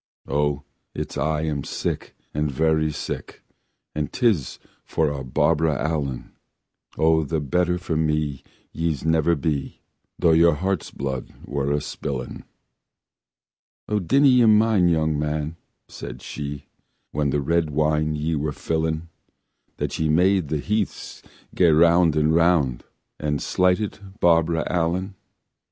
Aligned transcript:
"O 0.27 0.63
it's 0.95 1.15
I 1.15 1.43
am 1.43 1.63
sick 1.63 2.15
and 2.33 2.49
very 2.49 2.73
very 2.85 2.91
sick, 2.91 3.43
And 3.93 4.11
'tis 4.11 4.57
a' 4.57 4.67
for 4.83 5.23
Barbara 5.23 5.77
Allen." 5.79 6.31
"O 6.97 7.23
the 7.23 7.39
better 7.39 7.77
for 7.77 7.95
me 7.95 8.41
ye'se 8.71 9.05
never 9.05 9.35
be, 9.35 9.81
Tho 10.17 10.31
your 10.31 10.55
heart's 10.55 10.89
blood 10.89 11.31
were 11.45 11.71
a 11.71 11.79
spillin'!. 11.79 12.45
"O 13.87 13.99
dinna 13.99 14.25
ye 14.25 14.43
mind, 14.45 14.89
young 14.89 15.19
man," 15.19 15.55
said 15.87 16.23
she, 16.23 16.65
"When 17.11 17.29
the 17.29 17.39
red 17.39 17.69
wine 17.69 18.15
ye 18.15 18.35
were 18.35 18.53
fillin', 18.53 19.07
That 19.77 19.99
ye 19.99 20.09
made 20.09 20.47
the 20.47 20.57
healths 20.59 21.21
gae 21.53 21.69
round 21.69 22.15
and 22.15 22.33
round, 22.33 22.85
And 23.19 23.39
slighted 23.39 23.99
Barbara 24.19 24.65
Allen?" 24.67 25.13